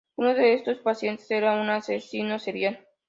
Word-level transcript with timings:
Uno 0.15 0.33
de 0.33 0.55
estos 0.55 0.79
pacientes, 0.79 1.29
era 1.29 1.53
un 1.61 1.69
asesino 1.69 2.39
serial. 2.39 2.87